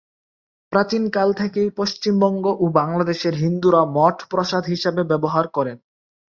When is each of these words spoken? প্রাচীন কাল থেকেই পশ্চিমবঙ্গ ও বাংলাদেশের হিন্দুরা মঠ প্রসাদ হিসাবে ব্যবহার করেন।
প্রাচীন 0.71 1.03
কাল 1.09 1.29
থেকেই 1.33 1.69
পশ্চিমবঙ্গ 1.71 2.45
ও 2.59 2.65
বাংলাদেশের 2.79 3.33
হিন্দুরা 3.35 3.81
মঠ 3.95 4.17
প্রসাদ 4.31 4.63
হিসাবে 4.65 5.01
ব্যবহার 5.11 5.45
করেন। 5.47 5.77